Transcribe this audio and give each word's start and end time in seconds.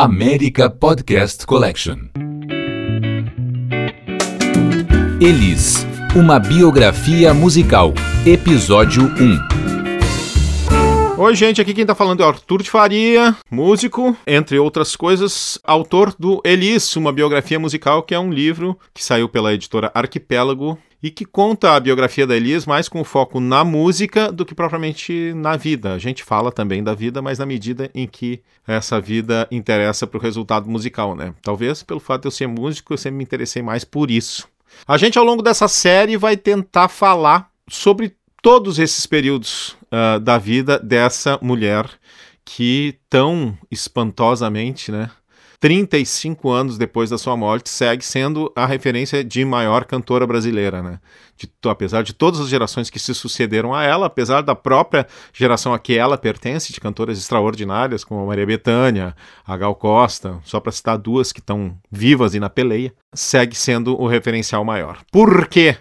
América 0.00 0.70
Podcast 0.70 1.44
Collection. 1.44 1.96
Elis, 5.20 5.84
uma 6.14 6.38
biografia 6.38 7.34
musical. 7.34 7.92
Episódio 8.24 9.02
1. 9.02 9.67
Oi, 11.20 11.34
gente, 11.34 11.60
aqui 11.60 11.74
quem 11.74 11.84
tá 11.84 11.96
falando 11.96 12.22
é 12.22 12.24
Arthur 12.24 12.62
de 12.62 12.70
Faria, 12.70 13.36
músico, 13.50 14.16
entre 14.24 14.56
outras 14.56 14.94
coisas, 14.94 15.58
autor 15.64 16.14
do 16.16 16.40
Elis, 16.44 16.94
uma 16.94 17.12
biografia 17.12 17.58
musical, 17.58 18.04
que 18.04 18.14
é 18.14 18.18
um 18.20 18.30
livro 18.30 18.78
que 18.94 19.02
saiu 19.02 19.28
pela 19.28 19.52
editora 19.52 19.90
Arquipélago 19.92 20.78
e 21.02 21.10
que 21.10 21.24
conta 21.24 21.72
a 21.72 21.80
biografia 21.80 22.24
da 22.24 22.36
Elis 22.36 22.66
mais 22.66 22.88
com 22.88 23.02
foco 23.02 23.40
na 23.40 23.64
música 23.64 24.30
do 24.30 24.46
que 24.46 24.54
propriamente 24.54 25.32
na 25.34 25.56
vida. 25.56 25.92
A 25.92 25.98
gente 25.98 26.22
fala 26.22 26.52
também 26.52 26.84
da 26.84 26.94
vida, 26.94 27.20
mas 27.20 27.40
na 27.40 27.44
medida 27.44 27.90
em 27.96 28.06
que 28.06 28.40
essa 28.64 29.00
vida 29.00 29.48
interessa 29.50 30.06
para 30.06 30.18
o 30.18 30.22
resultado 30.22 30.70
musical, 30.70 31.16
né? 31.16 31.34
Talvez 31.42 31.82
pelo 31.82 31.98
fato 31.98 32.22
de 32.22 32.28
eu 32.28 32.32
ser 32.32 32.46
músico, 32.46 32.92
eu 32.92 32.96
sempre 32.96 33.18
me 33.18 33.24
interessei 33.24 33.60
mais 33.60 33.82
por 33.82 34.08
isso. 34.08 34.46
A 34.86 34.96
gente, 34.96 35.18
ao 35.18 35.24
longo 35.24 35.42
dessa 35.42 35.66
série, 35.66 36.16
vai 36.16 36.36
tentar 36.36 36.86
falar 36.86 37.50
sobre 37.68 38.14
todos 38.40 38.78
esses 38.78 39.04
períodos 39.04 39.76
uh, 39.92 40.20
da 40.20 40.38
vida 40.38 40.78
dessa 40.78 41.38
mulher 41.42 41.88
que 42.44 42.98
tão 43.10 43.56
espantosamente, 43.70 44.90
né? 44.90 45.10
35 45.60 46.50
anos 46.50 46.78
depois 46.78 47.10
da 47.10 47.18
sua 47.18 47.36
morte, 47.36 47.68
segue 47.68 48.04
sendo 48.04 48.52
a 48.54 48.64
referência 48.64 49.24
de 49.24 49.44
maior 49.44 49.84
cantora 49.84 50.26
brasileira, 50.26 50.80
né? 50.82 51.00
De, 51.36 51.50
apesar 51.68 52.02
de 52.02 52.12
todas 52.12 52.38
as 52.40 52.48
gerações 52.48 52.88
que 52.88 52.98
se 52.98 53.12
sucederam 53.12 53.74
a 53.74 53.82
ela, 53.82 54.06
apesar 54.06 54.40
da 54.42 54.54
própria 54.54 55.06
geração 55.32 55.74
a 55.74 55.78
que 55.78 55.98
ela 55.98 56.16
pertence, 56.16 56.72
de 56.72 56.80
cantoras 56.80 57.18
extraordinárias, 57.18 58.04
como 58.04 58.22
a 58.22 58.26
Maria 58.26 58.46
Bethânia, 58.46 59.16
a 59.44 59.56
Gal 59.56 59.74
Costa, 59.74 60.38
só 60.44 60.60
para 60.60 60.72
citar 60.72 60.96
duas 60.96 61.32
que 61.32 61.40
estão 61.40 61.76
vivas 61.90 62.34
e 62.34 62.40
na 62.40 62.48
peleia, 62.48 62.92
segue 63.12 63.56
sendo 63.56 64.00
o 64.00 64.06
referencial 64.06 64.64
maior. 64.64 65.00
Por 65.10 65.48
quê? 65.48 65.76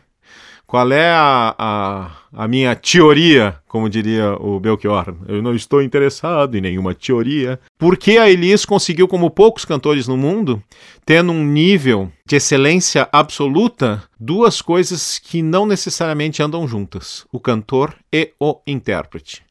Qual 0.65 0.91
é 0.91 1.11
a, 1.11 1.55
a, 1.57 2.11
a, 2.37 2.47
minha 2.47 2.75
teoria, 2.75 3.57
como 3.67 3.89
diria 3.89 4.33
o 4.39 4.59
Belchior? 4.59 5.15
Eu 5.27 5.41
não 5.41 5.55
estou 5.55 5.81
interessado 5.81 6.55
em 6.55 6.61
nenhuma 6.61 6.93
teoria. 6.93 7.59
Por 7.77 7.97
que 7.97 8.17
a 8.17 8.29
Elis 8.29 8.63
conseguiu, 8.63 9.07
como 9.07 9.31
poucos 9.31 9.65
cantores 9.65 10.07
no 10.07 10.15
mundo, 10.15 10.61
tendo 11.05 11.31
um 11.31 11.43
nível 11.43 12.11
de 12.25 12.35
excelência 12.35 13.09
absoluta, 13.11 14.03
duas 14.19 14.61
coisas 14.61 15.17
que 15.17 15.41
não 15.41 15.65
necessariamente 15.65 16.43
andam 16.43 16.67
juntas: 16.67 17.25
o 17.31 17.39
cantor 17.39 17.95
e 18.13 18.31
o 18.39 18.61
intérprete. 18.67 19.41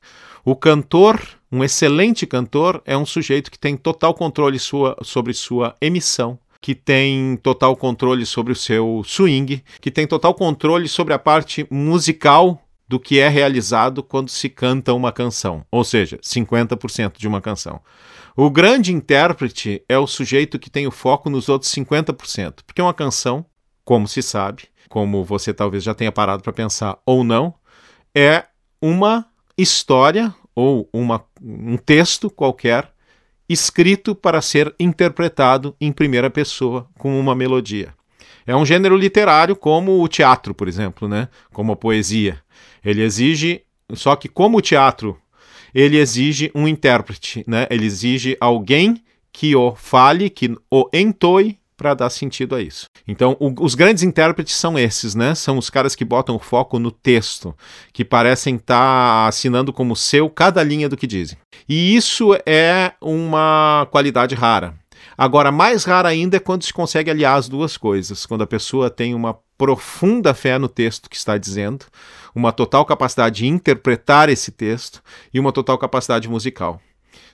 O 0.45 0.55
cantor, 0.55 1.21
um 1.51 1.65
excelente 1.65 2.25
cantor, 2.25 2.81
é 2.87 2.97
um 2.97 3.05
sujeito 3.05 3.51
que 3.51 3.59
tem 3.59 3.77
total 3.77 4.15
controle 4.15 4.61
sua, 4.61 4.97
sobre 5.03 5.35
sua 5.35 5.75
emissão 5.81 6.39
que 6.59 6.75
tem 6.75 7.37
total 7.45 7.77
controle 7.77 8.27
sobre 8.27 8.53
o 8.53 8.57
seu 8.57 9.03
swing, 9.05 9.63
que 9.81 9.89
tem 9.89 10.05
total 10.05 10.35
controle 10.35 10.89
sobre 10.89 11.15
a 11.15 11.19
parte 11.19 11.65
musical 11.71 12.66
do 12.89 13.01
que 13.01 13.19
é 13.19 13.29
realizado 13.29 14.03
quando 14.03 14.29
se 14.29 14.49
canta 14.49 14.95
uma 14.95 15.11
canção, 15.13 15.65
ou 15.71 15.83
seja, 15.83 16.19
50% 16.19 17.19
de 17.19 17.27
uma 17.27 17.41
canção. 17.41 17.81
O 18.37 18.51
grande 18.51 18.93
intérprete 18.93 19.83
é 19.89 19.99
o 19.99 20.07
sujeito 20.07 20.59
que 20.59 20.71
tem 20.71 20.87
o 20.87 20.91
foco 20.91 21.31
nos 21.31 21.49
outros 21.49 21.73
50%, 21.73 22.61
porque 22.67 22.83
uma 22.83 22.95
canção, 22.95 23.45
como 23.85 24.07
se 24.07 24.23
sabe, 24.23 24.65
como 24.89 25.25
você 25.25 25.53
talvez 25.53 25.83
já 25.83 25.95
tenha 25.95 26.13
parado 26.13 26.43
para 26.43 26.53
pensar 26.53 26.99
ou 27.05 27.25
não, 27.25 27.55
é 28.15 28.45
uma 28.81 29.27
história 29.57 30.35
ou 30.55 30.89
uma, 30.93 31.25
um 31.43 31.77
texto 31.77 32.31
qualquer 32.31 32.91
escrito 33.49 34.15
para 34.15 34.41
ser 34.43 34.75
interpretado 34.79 35.75
em 35.81 35.93
primeira 35.93 36.31
pessoa 36.31 36.89
com 36.99 37.19
uma 37.19 37.35
melodia. 37.35 37.95
É 38.47 38.55
um 38.55 38.65
gênero 38.65 38.97
literário 38.97 39.57
como 39.57 40.03
o 40.03 40.09
teatro, 40.09 40.55
por 40.55 40.69
exemplo, 40.69 41.09
né? 41.09 41.29
como 41.53 41.73
a 41.73 41.77
poesia. 41.77 42.41
Ele 42.85 43.03
exige, 43.03 43.63
só 43.95 44.17
que 44.17 44.29
como 44.29 44.59
o 44.59 44.63
teatro, 44.63 45.19
ele 45.75 45.99
exige 45.99 46.51
um 46.55 46.67
intérprete, 46.67 47.45
né? 47.47 47.67
ele 47.71 47.85
exige 47.85 48.37
alguém 48.41 49.03
que 49.33 49.55
o 49.55 49.75
fale, 49.75 50.31
que 50.31 50.57
o 50.71 50.89
entoe 50.93 51.59
para 51.77 51.93
dar 51.93 52.09
sentido 52.09 52.55
a 52.55 52.63
isso. 52.63 52.87
Então, 53.07 53.37
o, 53.39 53.53
os 53.63 53.75
grandes 53.75 54.03
intérpretes 54.03 54.55
são 54.57 54.79
esses, 54.79 55.15
né? 55.15 55.35
São 55.35 55.59
os 55.59 55.69
caras 55.69 55.95
que 55.95 56.05
botam 56.05 56.37
o 56.37 56.41
foco 56.41 56.79
no 56.79 56.91
texto, 56.91 57.55
que 57.93 58.05
parecem 58.05 58.57
estar 58.57 58.75
tá 58.75 59.27
assinando 59.29 59.73
como 59.73 59.95
seu 59.95 60.31
cada 60.31 60.63
linha 60.63 60.89
do 60.89 60.97
que 60.97 61.07
dizem. 61.07 61.37
E 61.69 61.95
isso 61.95 62.31
é 62.47 62.93
uma 63.01 63.87
qualidade 63.91 64.35
rara. 64.35 64.75
Agora, 65.17 65.53
mais 65.53 65.85
rara 65.85 66.09
ainda 66.09 66.37
é 66.37 66.41
quando 66.41 66.65
se 66.65 66.73
consegue 66.73 67.11
aliar 67.11 67.39
as 67.39 67.49
duas 67.49 67.77
coisas, 67.77 68.27
quando 68.27 68.43
a 68.43 68.47
pessoa 68.47 68.91
tem 68.91 69.15
uma 69.15 69.39
profunda 69.59 70.35
fé 70.35 70.59
no 70.59 70.69
texto 70.69 71.09
que 71.09 71.17
está 71.17 71.39
dizendo, 71.39 71.87
uma 72.35 72.53
total 72.53 72.85
capacidade 72.85 73.37
de 73.37 73.47
interpretar 73.47 74.29
esse 74.29 74.51
texto 74.53 75.03
e 75.33 75.41
uma 75.41 75.53
total 75.53 75.79
capacidade 75.79 76.29
musical. 76.29 76.81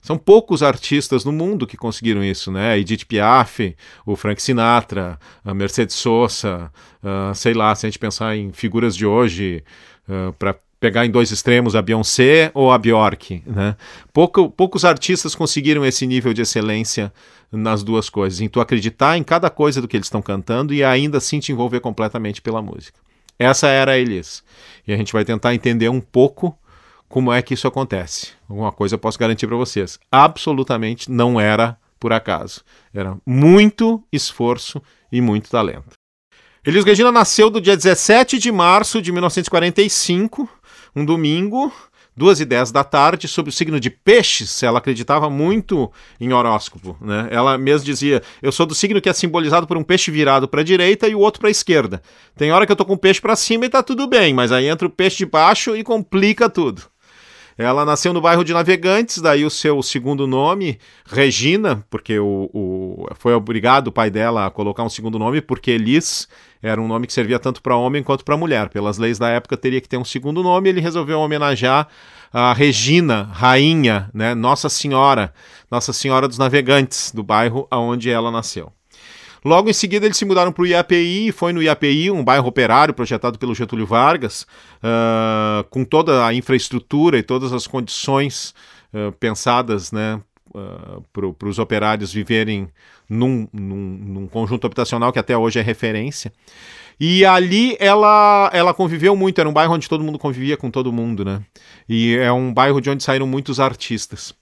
São 0.00 0.18
poucos 0.18 0.62
artistas 0.64 1.24
no 1.24 1.32
mundo 1.32 1.66
que 1.66 1.76
conseguiram 1.76 2.24
isso, 2.24 2.50
né? 2.50 2.76
Edith 2.76 3.04
Piaf, 3.06 3.76
o 4.04 4.16
Frank 4.16 4.42
Sinatra, 4.42 5.18
a 5.44 5.54
Mercedes 5.54 5.94
Sosa, 5.94 6.72
uh, 7.02 7.32
sei 7.34 7.54
lá, 7.54 7.72
se 7.74 7.86
a 7.86 7.88
gente 7.88 8.00
pensar 8.00 8.36
em 8.36 8.52
figuras 8.52 8.96
de 8.96 9.06
hoje, 9.06 9.62
uh, 10.08 10.32
para 10.32 10.56
pegar 10.82 11.06
em 11.06 11.10
dois 11.12 11.30
extremos 11.30 11.76
a 11.76 11.80
Beyoncé 11.80 12.50
ou 12.52 12.72
a 12.72 12.76
Bjork, 12.76 13.40
né? 13.46 13.76
Pouco, 14.12 14.50
poucos 14.50 14.84
artistas 14.84 15.32
conseguiram 15.32 15.86
esse 15.86 16.04
nível 16.08 16.34
de 16.34 16.42
excelência 16.42 17.12
nas 17.52 17.84
duas 17.84 18.10
coisas, 18.10 18.40
em 18.40 18.48
tu 18.48 18.60
acreditar 18.60 19.16
em 19.16 19.22
cada 19.22 19.48
coisa 19.48 19.80
do 19.80 19.86
que 19.86 19.96
eles 19.96 20.08
estão 20.08 20.20
cantando 20.20 20.74
e 20.74 20.82
ainda 20.82 21.18
assim 21.18 21.38
te 21.38 21.52
envolver 21.52 21.78
completamente 21.78 22.42
pela 22.42 22.60
música. 22.60 22.98
Essa 23.38 23.68
era 23.68 23.92
a 23.92 23.98
Elis. 23.98 24.42
E 24.84 24.92
a 24.92 24.96
gente 24.96 25.12
vai 25.12 25.24
tentar 25.24 25.54
entender 25.54 25.88
um 25.88 26.00
pouco 26.00 26.58
como 27.08 27.32
é 27.32 27.40
que 27.42 27.54
isso 27.54 27.68
acontece. 27.68 28.30
Alguma 28.48 28.72
coisa 28.72 28.96
eu 28.96 28.98
posso 28.98 29.20
garantir 29.20 29.46
para 29.46 29.56
vocês. 29.56 30.00
Absolutamente 30.10 31.08
não 31.08 31.40
era 31.40 31.78
por 32.00 32.12
acaso. 32.12 32.62
Era 32.92 33.16
muito 33.24 34.02
esforço 34.12 34.82
e 35.12 35.20
muito 35.20 35.48
talento. 35.48 35.92
Elis 36.64 36.84
Regina 36.84 37.10
nasceu 37.10 37.50
do 37.50 37.60
dia 37.60 37.76
17 37.76 38.38
de 38.38 38.52
março 38.52 39.02
de 39.02 39.10
1945, 39.10 40.48
um 40.94 41.04
domingo, 41.04 41.72
duas 42.16 42.40
e 42.40 42.44
dez 42.44 42.70
da 42.70 42.84
tarde, 42.84 43.26
sob 43.26 43.48
o 43.48 43.52
signo 43.52 43.80
de 43.80 43.90
peixes. 43.90 44.62
Ela 44.62 44.78
acreditava 44.78 45.28
muito 45.30 45.90
em 46.20 46.32
horóscopo. 46.32 46.96
Né? 47.00 47.28
Ela 47.30 47.56
mesmo 47.56 47.84
dizia: 47.84 48.22
Eu 48.42 48.52
sou 48.52 48.66
do 48.66 48.74
signo 48.74 49.00
que 49.00 49.08
é 49.08 49.12
simbolizado 49.12 49.66
por 49.66 49.76
um 49.76 49.82
peixe 49.82 50.10
virado 50.10 50.46
para 50.46 50.60
a 50.60 50.64
direita 50.64 51.08
e 51.08 51.14
o 51.14 51.20
outro 51.20 51.40
para 51.40 51.48
a 51.48 51.50
esquerda. 51.50 52.02
Tem 52.36 52.52
hora 52.52 52.66
que 52.66 52.72
eu 52.72 52.76
tô 52.76 52.84
com 52.84 52.94
o 52.94 52.98
peixe 52.98 53.20
para 53.20 53.36
cima 53.36 53.64
e 53.66 53.68
tá 53.68 53.82
tudo 53.82 54.06
bem, 54.06 54.34
mas 54.34 54.52
aí 54.52 54.66
entra 54.66 54.86
o 54.86 54.90
peixe 54.90 55.18
de 55.18 55.26
baixo 55.26 55.76
e 55.76 55.82
complica 55.82 56.48
tudo. 56.48 56.91
Ela 57.56 57.84
nasceu 57.84 58.12
no 58.12 58.20
bairro 58.20 58.44
de 58.44 58.52
Navegantes, 58.52 59.18
daí 59.18 59.44
o 59.44 59.50
seu 59.50 59.82
segundo 59.82 60.26
nome, 60.26 60.78
Regina, 61.04 61.84
porque 61.90 62.18
o, 62.18 62.50
o, 62.52 63.06
foi 63.14 63.34
obrigado 63.34 63.88
o 63.88 63.92
pai 63.92 64.10
dela 64.10 64.46
a 64.46 64.50
colocar 64.50 64.82
um 64.82 64.88
segundo 64.88 65.18
nome, 65.18 65.40
porque 65.40 65.70
Elis 65.70 66.28
era 66.62 66.80
um 66.80 66.88
nome 66.88 67.06
que 67.06 67.12
servia 67.12 67.38
tanto 67.38 67.62
para 67.62 67.76
homem 67.76 68.02
quanto 68.02 68.24
para 68.24 68.36
mulher. 68.36 68.68
Pelas 68.68 68.98
leis 68.98 69.18
da 69.18 69.28
época 69.28 69.56
teria 69.56 69.80
que 69.80 69.88
ter 69.88 69.98
um 69.98 70.04
segundo 70.04 70.42
nome, 70.42 70.68
ele 70.68 70.80
resolveu 70.80 71.18
homenagear 71.20 71.88
a 72.32 72.52
Regina, 72.52 73.28
rainha, 73.32 74.08
né, 74.14 74.34
Nossa 74.34 74.68
Senhora, 74.68 75.34
Nossa 75.70 75.92
Senhora 75.92 76.26
dos 76.26 76.38
Navegantes, 76.38 77.12
do 77.12 77.22
bairro 77.22 77.68
onde 77.70 78.08
ela 78.08 78.30
nasceu. 78.30 78.72
Logo 79.44 79.68
em 79.68 79.72
seguida, 79.72 80.06
eles 80.06 80.16
se 80.16 80.24
mudaram 80.24 80.52
para 80.52 80.62
o 80.62 80.66
IAPI, 80.66 81.32
foi 81.32 81.52
no 81.52 81.62
IAPI, 81.62 82.10
um 82.10 82.22
bairro 82.22 82.46
operário 82.46 82.94
projetado 82.94 83.38
pelo 83.38 83.54
Getúlio 83.54 83.86
Vargas, 83.86 84.46
uh, 84.78 85.64
com 85.68 85.84
toda 85.84 86.24
a 86.24 86.32
infraestrutura 86.32 87.18
e 87.18 87.22
todas 87.22 87.52
as 87.52 87.66
condições 87.66 88.54
uh, 88.94 89.10
pensadas 89.12 89.90
né, 89.90 90.20
uh, 90.54 91.02
para 91.12 91.48
os 91.48 91.58
operários 91.58 92.12
viverem 92.12 92.68
num, 93.08 93.48
num, 93.52 93.98
num, 94.00 94.26
conjunto 94.28 94.64
habitacional 94.64 95.12
que 95.12 95.18
até 95.18 95.36
hoje 95.36 95.58
é 95.58 95.62
referência. 95.62 96.32
E 97.00 97.24
ali 97.24 97.76
ela, 97.80 98.48
ela 98.52 98.72
conviveu 98.72 99.16
muito, 99.16 99.40
era 99.40 99.48
um 99.48 99.52
bairro 99.52 99.74
onde 99.74 99.88
todo 99.88 100.04
mundo 100.04 100.20
convivia 100.20 100.56
com 100.56 100.70
todo 100.70 100.92
mundo, 100.92 101.24
né? 101.24 101.42
E 101.88 102.14
é 102.16 102.30
um 102.30 102.54
bairro 102.54 102.80
de 102.80 102.88
onde 102.88 103.02
saíram 103.02 103.26
muitos 103.26 103.58
artistas. 103.58 104.32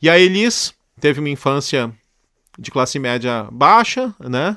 E 0.00 0.08
a 0.08 0.16
Elis 0.16 0.72
teve 1.00 1.18
uma 1.18 1.28
infância 1.28 1.92
de 2.58 2.70
classe 2.70 2.98
média 2.98 3.46
baixa, 3.50 4.14
né? 4.20 4.56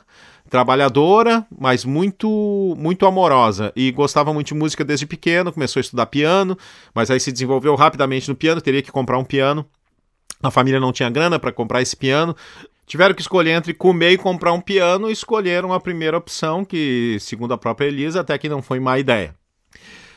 Trabalhadora, 0.50 1.46
mas 1.60 1.84
muito 1.84 2.76
muito 2.78 3.06
amorosa 3.06 3.74
e 3.76 3.92
gostava 3.92 4.34
muito 4.34 4.48
de 4.48 4.54
música 4.54 4.86
desde 4.86 5.06
pequeno, 5.06 5.52
começou 5.52 5.80
a 5.80 5.82
estudar 5.82 6.06
piano, 6.06 6.58
mas 6.96 7.12
aí 7.12 7.20
se 7.20 7.32
desenvolveu 7.32 7.76
rapidamente 7.76 8.30
no 8.30 8.36
piano, 8.36 8.62
teria 8.62 8.82
que 8.82 8.92
comprar 8.92 9.18
um 9.18 9.26
piano. 9.26 9.66
A 10.42 10.52
família 10.52 10.80
não 10.80 10.94
tinha 10.94 11.10
grana 11.10 11.40
para 11.40 11.52
comprar 11.52 11.82
esse 11.82 11.96
piano. 11.96 12.36
Tiveram 12.86 13.14
que 13.14 13.22
escolher 13.22 13.52
entre 13.52 13.74
comer 13.74 14.12
e 14.12 14.18
comprar 14.18 14.54
um 14.54 14.62
piano 14.62 15.10
e 15.10 15.12
escolheram 15.12 15.74
a 15.74 15.80
primeira 15.80 16.18
opção, 16.18 16.64
que, 16.64 17.18
segundo 17.20 17.54
a 17.54 17.58
própria 17.58 17.88
Elisa, 17.88 18.22
até 18.22 18.38
que 18.38 18.48
não 18.48 18.62
foi 18.62 18.80
má 18.80 18.98
ideia. 18.98 19.36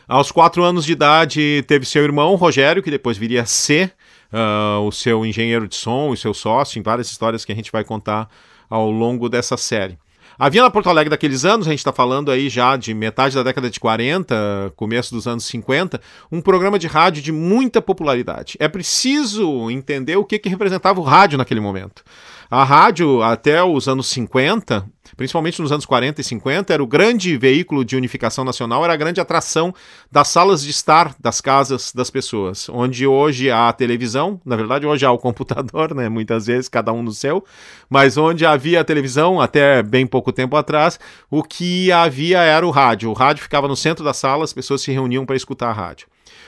Aos 0.06 0.30
quatro 0.30 0.62
anos 0.62 0.84
de 0.84 0.92
idade, 0.92 1.64
teve 1.66 1.84
seu 1.84 2.04
irmão, 2.04 2.34
Rogério, 2.36 2.82
que 2.82 2.90
depois 2.90 3.16
viria 3.16 3.42
a 3.42 3.46
ser 3.46 3.92
uh, 4.32 4.80
o 4.80 4.90
seu 4.92 5.24
engenheiro 5.24 5.68
de 5.68 5.76
som, 5.76 6.10
o 6.10 6.16
seu 6.16 6.34
sócio, 6.34 6.78
em 6.78 6.82
várias 6.82 7.10
histórias 7.10 7.44
que 7.44 7.52
a 7.52 7.54
gente 7.54 7.72
vai 7.72 7.84
contar 7.84 8.28
ao 8.68 8.90
longo 8.90 9.28
dessa 9.28 9.56
série. 9.56 9.98
Havia 10.38 10.62
na 10.62 10.70
Porto 10.70 10.88
Alegre 10.88 11.10
daqueles 11.10 11.44
anos, 11.44 11.66
a 11.66 11.70
gente 11.70 11.80
está 11.80 11.92
falando 11.92 12.30
aí 12.30 12.48
já 12.48 12.74
de 12.74 12.94
metade 12.94 13.34
da 13.34 13.42
década 13.42 13.68
de 13.68 13.78
40, 13.78 14.72
começo 14.74 15.12
dos 15.12 15.28
anos 15.28 15.44
50, 15.44 16.00
um 16.32 16.40
programa 16.40 16.78
de 16.78 16.86
rádio 16.86 17.22
de 17.22 17.30
muita 17.30 17.82
popularidade. 17.82 18.56
É 18.58 18.66
preciso 18.66 19.70
entender 19.70 20.16
o 20.16 20.24
que, 20.24 20.38
que 20.38 20.48
representava 20.48 20.98
o 20.98 21.02
rádio 21.02 21.36
naquele 21.36 21.60
momento. 21.60 22.02
A 22.50 22.64
rádio, 22.64 23.22
até 23.22 23.62
os 23.62 23.86
anos 23.86 24.06
50, 24.06 24.88
principalmente 25.20 25.60
nos 25.60 25.70
anos 25.70 25.84
40 25.84 26.18
e 26.18 26.24
50, 26.24 26.72
era 26.72 26.82
o 26.82 26.86
grande 26.86 27.36
veículo 27.36 27.84
de 27.84 27.94
unificação 27.94 28.42
nacional, 28.42 28.82
era 28.84 28.94
a 28.94 28.96
grande 28.96 29.20
atração 29.20 29.74
das 30.10 30.28
salas 30.28 30.62
de 30.62 30.70
estar 30.70 31.14
das 31.20 31.42
casas 31.42 31.92
das 31.92 32.08
pessoas. 32.08 32.70
Onde 32.70 33.06
hoje 33.06 33.50
há 33.50 33.68
a 33.68 33.72
televisão, 33.74 34.40
na 34.46 34.56
verdade, 34.56 34.86
hoje 34.86 35.04
há 35.04 35.12
o 35.12 35.18
computador, 35.18 35.94
né? 35.94 36.08
Muitas 36.08 36.46
vezes, 36.46 36.70
cada 36.70 36.90
um 36.90 37.02
no 37.02 37.12
seu, 37.12 37.44
mas 37.90 38.16
onde 38.16 38.46
havia 38.46 38.80
a 38.80 38.84
televisão, 38.84 39.38
até 39.38 39.82
bem 39.82 40.06
pouco 40.06 40.32
tempo 40.32 40.56
atrás, 40.56 40.98
o 41.30 41.42
que 41.42 41.92
havia 41.92 42.38
era 42.38 42.66
o 42.66 42.70
rádio. 42.70 43.10
O 43.10 43.12
rádio 43.12 43.42
ficava 43.42 43.68
no 43.68 43.76
centro 43.76 44.02
da 44.02 44.14
sala, 44.14 44.44
as 44.44 44.54
pessoas 44.54 44.80
se 44.80 44.90
reuniam 44.90 45.26
para 45.26 45.36
escutar 45.36 45.68
a 45.68 45.74
rádio. 45.74 46.06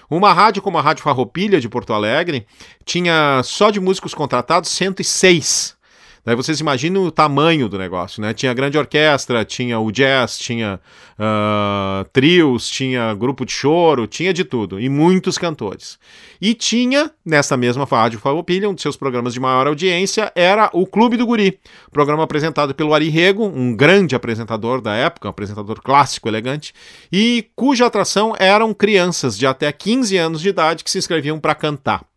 Uma 0.08 0.32
rádio 0.32 0.62
como 0.62 0.78
a 0.78 0.80
Rádio 0.80 1.04
Farroupilha 1.04 1.60
de 1.60 1.68
Porto 1.68 1.92
Alegre 1.92 2.46
tinha 2.86 3.42
só 3.44 3.68
de 3.68 3.80
músicos 3.80 4.14
contratados 4.14 4.70
106 4.70 5.76
Daí 6.24 6.36
vocês 6.36 6.60
imaginam 6.60 7.04
o 7.04 7.10
tamanho 7.10 7.68
do 7.68 7.76
negócio, 7.76 8.22
né? 8.22 8.32
Tinha 8.32 8.54
grande 8.54 8.78
orquestra, 8.78 9.44
tinha 9.44 9.80
o 9.80 9.90
jazz, 9.90 10.38
tinha 10.38 10.78
uh, 11.18 12.08
trios, 12.12 12.68
tinha 12.68 13.12
grupo 13.12 13.44
de 13.44 13.50
choro, 13.50 14.06
tinha 14.06 14.32
de 14.32 14.44
tudo, 14.44 14.78
e 14.78 14.88
muitos 14.88 15.36
cantores. 15.36 15.98
E 16.40 16.54
tinha, 16.54 17.10
nessa 17.26 17.56
mesma 17.56 17.84
rádio 17.84 18.20
Farroupilha, 18.20 18.70
um 18.70 18.74
dos 18.74 18.82
seus 18.82 18.96
programas 18.96 19.34
de 19.34 19.40
maior 19.40 19.66
audiência 19.66 20.30
era 20.36 20.70
o 20.72 20.86
Clube 20.86 21.16
do 21.16 21.26
Guri, 21.26 21.58
programa 21.90 22.22
apresentado 22.22 22.72
pelo 22.72 22.94
Ari 22.94 23.08
Rego, 23.08 23.44
um 23.44 23.74
grande 23.74 24.14
apresentador 24.14 24.80
da 24.80 24.94
época, 24.94 25.26
um 25.26 25.30
apresentador 25.30 25.82
clássico, 25.82 26.28
elegante, 26.28 26.72
e 27.10 27.48
cuja 27.56 27.86
atração 27.86 28.32
eram 28.38 28.72
crianças 28.72 29.36
de 29.36 29.44
até 29.44 29.72
15 29.72 30.16
anos 30.16 30.40
de 30.40 30.50
idade 30.50 30.84
que 30.84 30.90
se 30.90 30.98
inscreviam 30.98 31.40
para 31.40 31.54
cantar. 31.56 32.11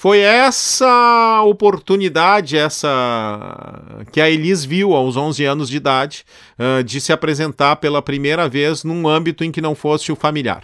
Foi 0.00 0.20
essa 0.20 1.42
oportunidade, 1.42 2.56
essa 2.56 4.04
que 4.12 4.20
a 4.20 4.30
Elis 4.30 4.64
viu 4.64 4.94
aos 4.94 5.16
11 5.16 5.44
anos 5.44 5.68
de 5.68 5.76
idade, 5.76 6.24
uh, 6.56 6.84
de 6.84 7.00
se 7.00 7.12
apresentar 7.12 7.74
pela 7.74 8.00
primeira 8.00 8.48
vez 8.48 8.84
num 8.84 9.08
âmbito 9.08 9.42
em 9.42 9.50
que 9.50 9.60
não 9.60 9.74
fosse 9.74 10.12
o 10.12 10.14
familiar. 10.14 10.62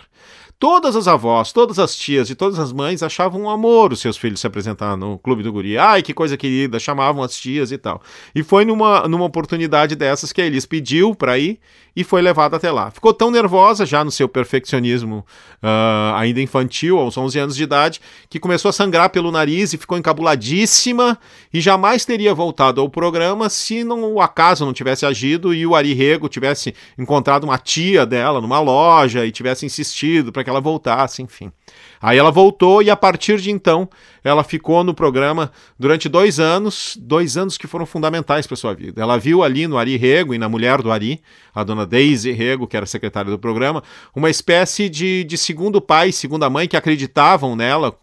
Todas 0.64 0.96
as 0.96 1.06
avós, 1.06 1.52
todas 1.52 1.78
as 1.78 1.94
tias 1.94 2.30
e 2.30 2.34
todas 2.34 2.58
as 2.58 2.72
mães 2.72 3.02
achavam 3.02 3.42
um 3.42 3.50
amor 3.50 3.92
os 3.92 4.00
seus 4.00 4.16
filhos 4.16 4.40
se 4.40 4.46
apresentar 4.46 4.96
no 4.96 5.18
Clube 5.18 5.42
do 5.42 5.52
Guri. 5.52 5.76
Ai, 5.76 6.00
que 6.00 6.14
coisa 6.14 6.38
querida, 6.38 6.78
chamavam 6.78 7.22
as 7.22 7.36
tias 7.36 7.70
e 7.70 7.76
tal. 7.76 8.00
E 8.34 8.42
foi 8.42 8.64
numa, 8.64 9.06
numa 9.06 9.26
oportunidade 9.26 9.94
dessas 9.94 10.32
que 10.32 10.40
a 10.40 10.46
Elis 10.46 10.64
pediu 10.64 11.14
para 11.14 11.38
ir 11.38 11.60
e 11.96 12.02
foi 12.02 12.20
levada 12.22 12.56
até 12.56 12.70
lá. 12.72 12.90
Ficou 12.90 13.12
tão 13.12 13.30
nervosa 13.30 13.86
já 13.86 14.02
no 14.02 14.10
seu 14.10 14.28
perfeccionismo 14.28 15.24
uh, 15.62 16.14
ainda 16.16 16.40
infantil, 16.40 16.98
aos 16.98 17.16
11 17.16 17.38
anos 17.38 17.56
de 17.56 17.62
idade, 17.62 18.00
que 18.28 18.40
começou 18.40 18.68
a 18.68 18.72
sangrar 18.72 19.10
pelo 19.10 19.30
nariz 19.30 19.72
e 19.72 19.78
ficou 19.78 19.96
encabuladíssima 19.96 21.18
e 21.52 21.60
jamais 21.60 22.04
teria 22.04 22.34
voltado 22.34 22.80
ao 22.80 22.88
programa 22.88 23.48
se 23.48 23.84
não 23.84 24.14
o 24.14 24.20
acaso 24.20 24.64
não 24.64 24.72
tivesse 24.72 25.06
agido 25.06 25.54
e 25.54 25.66
o 25.66 25.74
Ari 25.74 25.92
Rego 25.92 26.28
tivesse 26.28 26.74
encontrado 26.98 27.44
uma 27.44 27.58
tia 27.58 28.04
dela 28.04 28.40
numa 28.40 28.60
loja 28.60 29.24
e 29.24 29.30
tivesse 29.30 29.64
insistido 29.64 30.32
para 30.32 30.42
que 30.42 30.50
ela 30.54 30.60
voltasse, 30.60 31.22
enfim. 31.22 31.52
Aí 32.00 32.16
ela 32.16 32.30
voltou 32.30 32.82
e 32.82 32.90
a 32.90 32.96
partir 32.96 33.40
de 33.40 33.50
então 33.50 33.88
ela 34.22 34.44
ficou 34.44 34.84
no 34.84 34.94
programa 34.94 35.50
durante 35.78 36.08
dois 36.08 36.38
anos, 36.38 36.96
dois 37.00 37.36
anos 37.36 37.58
que 37.58 37.66
foram 37.66 37.84
fundamentais 37.84 38.46
para 38.46 38.56
sua 38.56 38.74
vida. 38.74 39.02
Ela 39.02 39.18
viu 39.18 39.42
ali 39.42 39.66
no 39.66 39.76
Ari 39.78 39.96
Rego 39.96 40.34
e 40.34 40.38
na 40.38 40.48
mulher 40.48 40.80
do 40.80 40.90
Ari, 40.90 41.20
a 41.54 41.64
dona 41.64 41.86
Daisy 41.86 42.32
Rego, 42.32 42.66
que 42.66 42.76
era 42.76 42.86
secretária 42.86 43.30
do 43.30 43.38
programa, 43.38 43.82
uma 44.14 44.30
espécie 44.30 44.88
de, 44.88 45.24
de 45.24 45.36
segundo 45.36 45.80
pai, 45.80 46.12
segunda 46.12 46.48
mãe 46.48 46.68
que 46.68 46.76
acreditavam 46.76 47.56
nela 47.56 47.96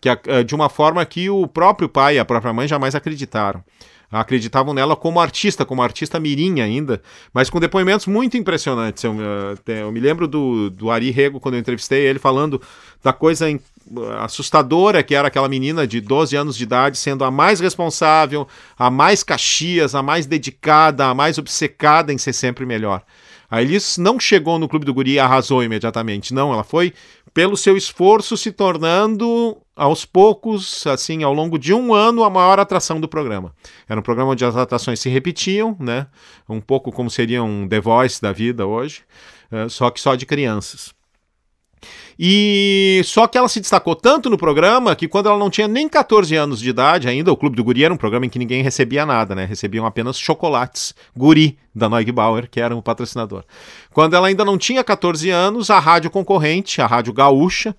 que, 0.00 0.08
eh, 0.08 0.44
de 0.44 0.54
uma 0.54 0.68
forma 0.68 1.04
que 1.04 1.30
o 1.30 1.46
próprio 1.46 1.88
pai 1.88 2.16
e 2.16 2.18
a 2.18 2.24
própria 2.24 2.52
mãe 2.52 2.68
jamais 2.68 2.94
acreditaram 2.94 3.64
acreditavam 4.10 4.72
nela 4.72 4.96
como 4.96 5.20
artista, 5.20 5.64
como 5.64 5.82
artista 5.82 6.20
mirim 6.20 6.60
ainda, 6.60 7.02
mas 7.32 7.50
com 7.50 7.60
depoimentos 7.60 8.06
muito 8.06 8.36
impressionantes. 8.36 9.02
Eu, 9.04 9.14
eh, 9.66 9.82
eu 9.82 9.92
me 9.92 10.00
lembro 10.00 10.26
do, 10.28 10.70
do 10.70 10.90
Ari 10.90 11.10
Rego, 11.10 11.40
quando 11.40 11.54
eu 11.54 11.60
entrevistei 11.60 12.06
ele, 12.06 12.18
falando 12.18 12.60
da 13.02 13.12
coisa 13.12 13.46
assustadora 14.20 15.02
que 15.02 15.14
era 15.14 15.28
aquela 15.28 15.48
menina 15.48 15.86
de 15.86 16.00
12 16.00 16.36
anos 16.36 16.56
de 16.56 16.64
idade 16.64 16.98
sendo 16.98 17.24
a 17.24 17.30
mais 17.30 17.60
responsável, 17.60 18.48
a 18.76 18.90
mais 18.90 19.22
caxias, 19.22 19.94
a 19.94 20.02
mais 20.02 20.26
dedicada, 20.26 21.06
a 21.06 21.14
mais 21.14 21.38
obcecada 21.38 22.12
em 22.12 22.18
ser 22.18 22.32
sempre 22.32 22.66
melhor. 22.66 23.02
A 23.56 23.62
Elis 23.62 23.96
não 23.96 24.20
chegou 24.20 24.58
no 24.58 24.68
Clube 24.68 24.84
do 24.84 24.92
Guri 24.92 25.12
e 25.12 25.18
arrasou 25.18 25.64
imediatamente, 25.64 26.34
não, 26.34 26.52
ela 26.52 26.62
foi 26.62 26.92
pelo 27.32 27.56
seu 27.56 27.74
esforço 27.74 28.36
se 28.36 28.52
tornando 28.52 29.56
aos 29.74 30.04
poucos, 30.04 30.86
assim, 30.86 31.22
ao 31.22 31.32
longo 31.32 31.58
de 31.58 31.72
um 31.72 31.94
ano, 31.94 32.22
a 32.22 32.28
maior 32.28 32.60
atração 32.60 33.00
do 33.00 33.08
programa. 33.08 33.54
Era 33.88 33.98
um 33.98 34.02
programa 34.02 34.32
onde 34.32 34.44
as 34.44 34.54
atrações 34.56 35.00
se 35.00 35.08
repetiam, 35.08 35.74
né? 35.80 36.06
Um 36.46 36.60
pouco 36.60 36.92
como 36.92 37.08
seria 37.08 37.42
um 37.42 37.66
The 37.66 37.80
Voice 37.80 38.20
da 38.20 38.30
vida 38.30 38.66
hoje, 38.66 39.04
uh, 39.50 39.70
só 39.70 39.90
que 39.90 40.02
só 40.02 40.14
de 40.14 40.26
crianças. 40.26 40.94
E 42.18 43.02
só 43.04 43.26
que 43.26 43.36
ela 43.36 43.48
se 43.48 43.60
destacou 43.60 43.94
tanto 43.94 44.30
no 44.30 44.38
programa 44.38 44.96
que 44.96 45.06
quando 45.06 45.28
ela 45.28 45.38
não 45.38 45.50
tinha 45.50 45.68
nem 45.68 45.86
14 45.86 46.34
anos 46.34 46.60
de 46.60 46.70
idade 46.70 47.08
ainda, 47.08 47.30
o 47.30 47.36
Clube 47.36 47.56
do 47.56 47.62
Guri 47.62 47.84
era 47.84 47.92
um 47.92 47.96
programa 47.98 48.24
em 48.24 48.30
que 48.30 48.38
ninguém 48.38 48.62
recebia 48.62 49.04
nada, 49.04 49.34
né? 49.34 49.44
Recebiam 49.44 49.84
apenas 49.84 50.18
chocolates 50.18 50.94
Guri 51.14 51.58
da 51.74 51.90
Neugbauer, 51.90 52.48
que 52.50 52.58
era 52.58 52.74
um 52.74 52.80
patrocinador. 52.80 53.44
Quando 53.92 54.16
ela 54.16 54.28
ainda 54.28 54.44
não 54.44 54.56
tinha 54.56 54.82
14 54.82 55.28
anos, 55.28 55.68
a 55.68 55.78
rádio 55.78 56.10
concorrente, 56.10 56.80
a 56.80 56.86
Rádio 56.86 57.12
Gaúcha, 57.12 57.76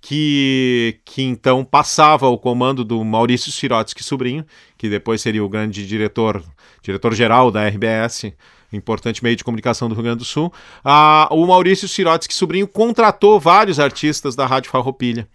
que, 0.00 1.00
que 1.04 1.22
então 1.22 1.64
passava 1.64 2.28
o 2.28 2.38
comando 2.38 2.84
do 2.84 3.04
Maurício 3.04 3.52
Sirotsky 3.52 4.02
Sobrinho, 4.02 4.46
que 4.78 4.88
depois 4.88 5.20
seria 5.20 5.44
o 5.44 5.48
grande 5.48 5.86
diretor, 5.86 6.42
diretor-geral 6.82 7.50
da 7.50 7.66
RBS, 7.66 8.32
importante 8.76 9.22
meio 9.22 9.36
de 9.36 9.44
comunicação 9.44 9.88
do 9.88 9.94
Rio 9.94 10.04
Grande 10.04 10.18
do 10.18 10.24
Sul. 10.24 10.52
Ah, 10.84 11.28
o 11.30 11.46
Maurício 11.46 11.88
Sirotsky 11.88 12.34
Sobrinho 12.34 12.68
contratou 12.68 13.40
vários 13.40 13.80
artistas 13.80 14.36
da 14.36 14.46
Rádio 14.46 14.70
Farroupilha. 14.70 15.28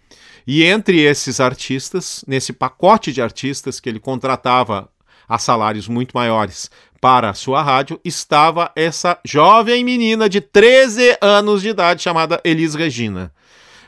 E 0.46 0.62
entre 0.62 1.00
esses 1.00 1.40
artistas, 1.40 2.24
nesse 2.26 2.52
pacote 2.52 3.12
de 3.12 3.20
artistas 3.20 3.80
que 3.80 3.88
ele 3.88 3.98
contratava 3.98 4.88
a 5.28 5.38
salários 5.38 5.88
muito 5.88 6.12
maiores 6.14 6.70
para 7.00 7.30
a 7.30 7.34
sua 7.34 7.62
rádio, 7.62 8.00
estava 8.04 8.70
essa 8.76 9.18
jovem 9.24 9.84
menina 9.84 10.28
de 10.28 10.40
13 10.40 11.18
anos 11.20 11.62
de 11.62 11.70
idade 11.70 12.02
chamada 12.02 12.40
Elis 12.44 12.74
Regina 12.74 13.32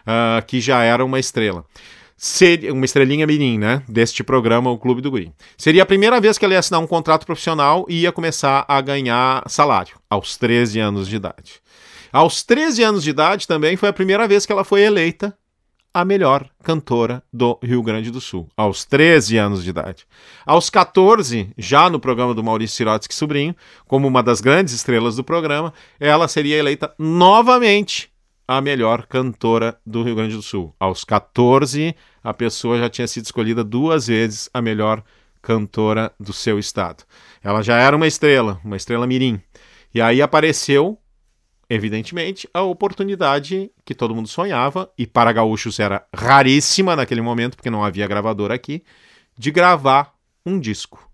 uh, 0.09 0.45
que 0.47 0.61
já 0.61 0.83
era 0.83 1.05
uma 1.05 1.21
estrela. 1.21 1.65
Seria 2.21 2.75
uma 2.75 2.85
estrelinha 2.85 3.25
mirim, 3.29 3.59
né? 3.59 3.81
Deste 3.89 4.25
programa, 4.25 4.69
o 4.73 4.77
Clube 4.77 5.01
do 5.01 5.09
Guri. 5.09 5.33
Seria 5.57 5.85
a 5.85 5.87
primeira 5.87 6.21
vez 6.21 6.37
que 6.37 6.45
ela 6.45 6.55
ia 6.55 6.59
assinar 6.59 6.81
um 6.81 6.87
contrato 6.87 7.25
profissional 7.25 7.87
e 7.89 8.01
ia 8.01 8.11
começar 8.11 8.65
a 8.67 8.81
ganhar 8.81 9.45
salário, 9.47 9.95
aos 10.11 10.37
13 10.37 10.81
anos 10.81 11.07
de 11.07 11.15
idade. 11.15 11.61
Aos 12.13 12.43
13 12.43 12.83
anos 12.83 13.05
de 13.05 13.11
idade 13.11 13.47
também 13.47 13.77
foi 13.77 13.89
a 13.89 13.93
primeira 13.93 14.27
vez 14.27 14.45
que 14.45 14.51
ela 14.51 14.65
foi 14.65 14.83
eleita 14.83 15.33
a 15.95 16.05
melhor 16.05 16.49
cantora 16.65 17.23
do 17.33 17.57
Rio 17.63 17.85
Grande 17.85 18.11
do 18.11 18.21
Sul, 18.21 18.49
aos 18.57 18.85
13 18.85 19.39
anos 19.39 19.63
de 19.63 19.71
idade. 19.71 20.05
Aos 20.45 20.69
14, 20.69 21.51
já 21.57 21.89
no 21.89 22.01
programa 22.01 22.35
do 22.35 22.43
Maurício 22.43 22.77
Sirotsky 22.79 23.15
Sobrinho, 23.15 23.55
como 23.87 24.09
uma 24.09 24.25
das 24.25 24.41
grandes 24.41 24.75
estrelas 24.75 25.15
do 25.15 25.23
programa, 25.23 25.73
ela 26.01 26.27
seria 26.27 26.57
eleita 26.57 26.93
novamente 26.99 28.11
a 28.49 28.63
melhor 28.63 29.07
cantora 29.07 29.79
do 29.85 30.03
Rio 30.03 30.15
Grande 30.15 30.35
do 30.35 30.41
Sul. 30.41 30.75
Aos 30.81 31.05
14, 31.05 31.95
a 32.25 32.33
pessoa 32.33 32.79
já 32.79 32.89
tinha 32.89 33.07
sido 33.07 33.27
escolhida 33.27 33.63
duas 33.63 34.07
vezes 34.07 34.49
a 34.55 34.63
melhor 34.63 35.05
cantora 35.43 36.11
do 36.19 36.33
seu 36.33 36.59
estado. 36.59 37.05
Ela 37.45 37.61
já 37.61 37.77
era 37.77 37.95
uma 37.95 38.07
estrela, 38.07 38.59
uma 38.65 38.77
estrela 38.77 39.07
mirim. 39.07 39.39
E 39.95 40.01
aí 40.01 40.23
apareceu, 40.23 40.99
evidentemente, 41.69 42.49
a 42.55 42.63
oportunidade 42.63 43.71
que 43.85 43.95
todo 43.95 44.15
mundo 44.15 44.29
sonhava, 44.29 44.91
e 44.97 45.07
para 45.07 45.31
gaúchos 45.31 45.79
era 45.79 46.07
raríssima 46.17 46.97
naquele 46.97 47.21
momento, 47.21 47.55
porque 47.55 47.69
não 47.69 47.85
havia 47.85 48.07
gravador 48.07 48.51
aqui, 48.51 48.83
de 49.37 49.51
gravar 49.51 50.15
um 50.45 50.59
disco. 50.59 51.08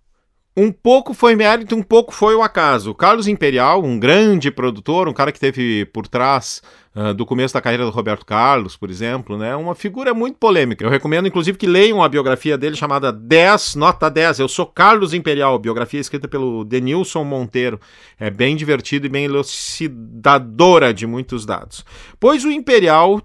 Um 0.56 0.70
pouco 0.70 1.12
foi 1.12 1.34
mérito, 1.34 1.75
um 1.75 1.82
pouco 1.82 2.14
foi 2.14 2.32
o 2.37 2.42
acaso. 2.42 2.94
Carlos 2.94 3.26
Imperial, 3.26 3.82
um 3.82 3.99
grande 3.99 4.52
produtor, 4.52 5.08
um 5.08 5.12
cara 5.12 5.32
que 5.32 5.40
teve 5.40 5.84
por 5.87 6.06
trás 6.06 6.62
uh, 6.94 7.12
do 7.12 7.26
começo 7.26 7.52
da 7.52 7.61
carreira 7.61 7.84
do 7.84 7.90
Roberto 7.90 8.25
Carlos, 8.25 8.76
por 8.76 8.88
exemplo, 8.88 9.37
né? 9.37 9.56
Uma 9.56 9.75
figura 9.75 10.14
muito 10.14 10.38
polêmica. 10.38 10.84
Eu 10.84 10.90
recomendo, 10.90 11.26
inclusive, 11.26 11.58
que 11.58 11.66
leiam 11.66 12.00
a 12.00 12.08
biografia 12.08 12.56
dele 12.56 12.76
chamada 12.76 13.12
10, 13.12 13.75
nota 13.75 14.08
10. 14.08 14.38
Eu 14.38 14.49
sou 14.49 14.64
Carlos 14.64 15.12
Imperial, 15.12 15.58
biografia 15.58 15.99
escrita 15.99 16.28
pelo 16.28 16.64
Denilson 16.64 17.25
Monteiro. 17.25 17.80
É 18.16 18.30
bem 18.30 18.54
divertido 18.54 19.06
e 19.06 19.08
bem 19.08 19.25
elucidadora 19.25 20.94
de 20.94 21.04
muitos 21.04 21.44
dados. 21.44 21.84
Pois 22.20 22.44
o 22.44 22.50
Imperial 22.52 23.20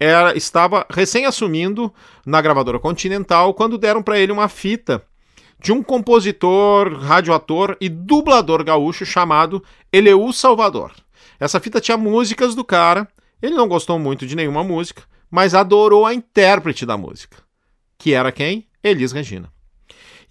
era, 0.00 0.36
estava 0.36 0.84
recém 0.90 1.26
assumindo 1.26 1.94
na 2.26 2.42
gravadora 2.42 2.80
Continental 2.80 3.54
quando 3.54 3.78
deram 3.78 4.02
para 4.02 4.18
ele 4.18 4.32
uma 4.32 4.48
fita 4.48 5.00
de 5.62 5.72
um 5.72 5.82
compositor, 5.82 6.98
radioator 6.98 7.76
e 7.80 7.88
dublador 7.88 8.64
gaúcho 8.64 9.06
chamado 9.06 9.62
Eleu 9.92 10.32
Salvador. 10.32 10.92
Essa 11.38 11.60
fita 11.60 11.80
tinha 11.80 11.96
músicas 11.96 12.54
do 12.54 12.64
cara, 12.64 13.06
ele 13.40 13.54
não 13.54 13.68
gostou 13.68 13.98
muito 13.98 14.26
de 14.26 14.34
nenhuma 14.34 14.64
música, 14.64 15.02
mas 15.30 15.54
adorou 15.54 16.04
a 16.04 16.12
intérprete 16.12 16.84
da 16.84 16.96
música, 16.96 17.38
que 17.96 18.12
era 18.12 18.32
quem? 18.32 18.66
Elis 18.82 19.12
Regina. 19.12 19.51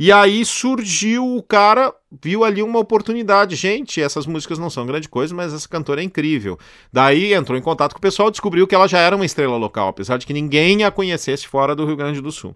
E 0.03 0.11
aí 0.11 0.43
surgiu 0.43 1.35
o 1.37 1.43
cara, 1.43 1.93
viu 2.23 2.43
ali 2.43 2.63
uma 2.63 2.79
oportunidade. 2.79 3.55
Gente, 3.55 4.01
essas 4.01 4.25
músicas 4.25 4.57
não 4.57 4.67
são 4.67 4.83
grande 4.83 5.07
coisa, 5.07 5.31
mas 5.35 5.53
essa 5.53 5.69
cantora 5.69 6.01
é 6.01 6.03
incrível. 6.03 6.57
Daí 6.91 7.35
entrou 7.35 7.55
em 7.55 7.61
contato 7.61 7.93
com 7.93 7.99
o 7.99 8.01
pessoal, 8.01 8.31
descobriu 8.31 8.65
que 8.65 8.73
ela 8.73 8.87
já 8.87 8.97
era 8.97 9.15
uma 9.15 9.27
estrela 9.27 9.57
local, 9.57 9.89
apesar 9.89 10.17
de 10.17 10.25
que 10.25 10.33
ninguém 10.33 10.83
a 10.83 10.89
conhecesse 10.89 11.47
fora 11.47 11.75
do 11.75 11.85
Rio 11.85 11.95
Grande 11.95 12.19
do 12.19 12.31
Sul. 12.31 12.55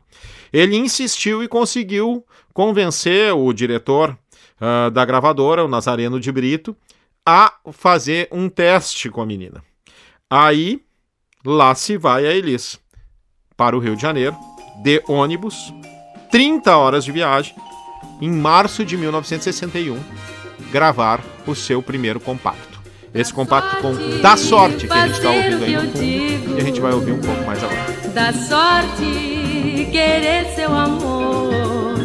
Ele 0.51 0.75
insistiu 0.75 1.43
e 1.43 1.47
conseguiu 1.47 2.25
convencer 2.51 3.31
o 3.31 3.53
diretor 3.53 4.17
uh, 4.59 4.89
da 4.89 5.05
gravadora, 5.05 5.63
o 5.63 5.67
Nazareno 5.67 6.19
de 6.19 6.31
Brito, 6.31 6.75
a 7.23 7.53
fazer 7.71 8.27
um 8.31 8.49
teste 8.49 9.07
com 9.11 9.21
a 9.21 9.25
menina. 9.25 9.63
Aí, 10.27 10.81
lá 11.45 11.75
se 11.75 11.95
vai 11.95 12.25
a 12.25 12.33
Elis 12.33 12.79
para 13.55 13.77
o 13.77 13.79
Rio 13.79 13.95
de 13.95 14.01
Janeiro, 14.01 14.35
de 14.81 15.03
ônibus 15.07 15.71
30 16.35 16.75
horas 16.75 17.05
de 17.05 17.13
viagem, 17.13 17.55
em 18.19 18.29
março 18.29 18.83
de 18.83 18.97
1961, 18.97 19.97
gravar 20.69 21.21
o 21.47 21.55
seu 21.55 21.81
primeiro 21.81 22.19
compacto. 22.19 22.77
Esse 23.13 23.33
compacto 23.33 23.77
com 23.77 23.95
Da 24.21 24.35
Sorte, 24.35 24.85
que 24.85 24.91
a 24.91 25.07
gente 25.07 25.15
está 25.15 25.31
ouvindo 25.31 25.63
aí 25.63 25.75
no 25.77 25.81
fundo, 25.83 26.03
e 26.03 26.59
a 26.59 26.61
gente 26.61 26.81
vai 26.81 26.91
ouvir 26.91 27.13
um 27.13 27.21
pouco 27.21 27.41
mais 27.45 27.63
agora. 27.63 27.85
Da 28.13 28.33
sorte 28.33 29.87
querer 29.93 30.53
seu 30.53 30.75
amor, 30.75 31.95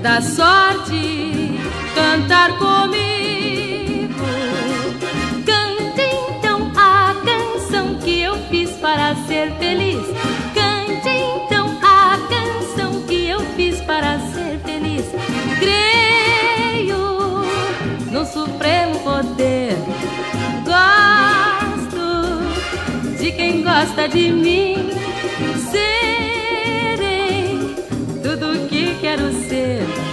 da 0.00 0.22
sorte 0.22 1.58
cantar 1.96 2.56
comigo. 2.56 2.87
Quem 23.38 23.62
gosta 23.62 24.08
de 24.08 24.32
mim. 24.32 24.90
Serei 25.70 27.56
tudo 28.20 28.68
que 28.68 28.96
quero 29.00 29.32
ser. 29.48 30.07